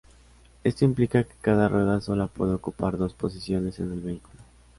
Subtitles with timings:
[0.63, 4.31] Esto implica que cada rueda sólo puede ocupar dos posiciones en el vehículo.